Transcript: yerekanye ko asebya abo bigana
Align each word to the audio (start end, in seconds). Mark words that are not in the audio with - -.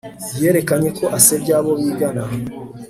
yerekanye 0.41 0.89
ko 0.97 1.05
asebya 1.17 1.53
abo 1.59 1.71
bigana 1.81 2.23